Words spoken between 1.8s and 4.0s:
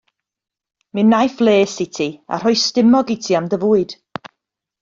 i ti a rhoi stumog i ti am dy fwyd.